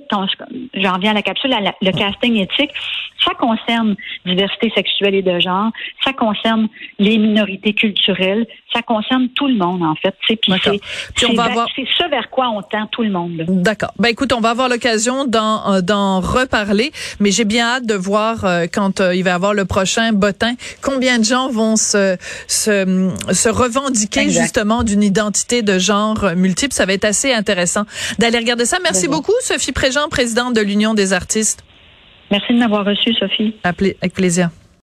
j'en 0.75 0.99
viens 0.99 1.11
à 1.11 1.15
la 1.15 1.23
capsule, 1.23 1.51
le 1.83 1.91
casting 1.91 2.37
éthique, 2.37 2.71
ça 3.25 3.33
concerne 3.35 3.97
diversité 4.25 4.73
sexuelle 4.75 5.15
et 5.15 5.23
de 5.23 5.39
genre, 5.41 5.71
ça 6.05 6.13
concerne 6.13 6.69
les 6.99 7.19
minorités 7.19 7.75
culturelles, 7.75 8.47
ça 8.73 8.83
concerne 8.83 9.29
tout 9.31 9.49
le 9.49 9.55
monde, 9.55 9.83
en 9.83 9.95
fait. 9.97 10.15
C'est 10.29 10.39
ça 11.99 12.09
vers 12.09 12.31
quoi 12.31 12.49
on 12.49 12.63
tend 12.63 12.87
tout 12.87 13.03
le 13.03 13.11
monde. 13.11 13.45
D'accord. 13.49 13.93
Ben 13.99 14.09
écoute, 14.11 14.33
on 14.33 14.41
va 14.41 14.51
avoir 14.51 14.69
l'occasion 14.69 15.25
euh, 15.25 15.27
d'en 15.83 16.21
reparler, 16.21 16.93
mais 17.19 17.31
j'ai 17.31 17.45
bien 17.45 17.67
hâte 17.67 17.87
de 17.87 17.95
voir 17.95 18.45
euh, 18.45 18.67
quand 18.73 19.01
euh, 19.01 19.15
il 19.15 19.25
va 19.25 19.31
y 19.31 19.33
avoir 19.33 19.55
le 19.55 19.65
prochain 19.65 20.13
bottin, 20.13 20.55
combien 20.83 21.19
de 21.19 21.25
gens 21.25 21.51
vont 21.51 21.77
se 21.77 22.17
se, 22.47 23.11
se 23.33 23.49
revendiquer 23.49 24.31
justement 24.31 24.83
d'une 24.83 25.03
identité 25.03 25.63
de 25.63 25.79
genre 25.79 26.33
multiple. 26.37 26.75
Ça 26.75 26.87
va 26.87 26.93
être 26.93 27.05
assez 27.05 27.33
intéressant 27.33 27.85
d'aller 28.19 28.39
regarder 28.39 28.67
ça. 28.67 28.79
Merci 28.83 29.09
beaucoup, 29.09 29.33
Sophie 29.41 29.73
Préjean, 29.73 30.09
présidente 30.09 30.55
de 30.55 30.61
l'Union 30.61 30.95
des 30.95 31.13
artistes. 31.13 31.65
Merci 32.31 32.53
de 32.55 32.59
m'avoir 32.59 32.85
reçu, 32.85 33.13
Sophie. 33.15 33.55
Avec 33.65 34.15
plaisir. 34.15 34.51